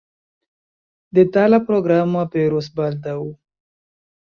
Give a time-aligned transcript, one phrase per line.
[1.17, 3.17] Detala programo aperos baldaŭ.